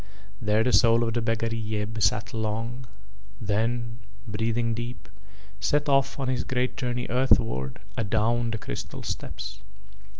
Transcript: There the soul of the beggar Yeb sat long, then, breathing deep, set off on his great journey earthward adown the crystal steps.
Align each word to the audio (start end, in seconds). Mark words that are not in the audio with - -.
There 0.41 0.63
the 0.63 0.73
soul 0.73 1.03
of 1.03 1.13
the 1.13 1.21
beggar 1.21 1.49
Yeb 1.49 2.01
sat 2.01 2.33
long, 2.33 2.87
then, 3.39 3.99
breathing 4.27 4.73
deep, 4.73 5.07
set 5.59 5.87
off 5.87 6.17
on 6.19 6.27
his 6.27 6.43
great 6.43 6.75
journey 6.75 7.05
earthward 7.07 7.77
adown 7.95 8.49
the 8.49 8.57
crystal 8.57 9.03
steps. 9.03 9.61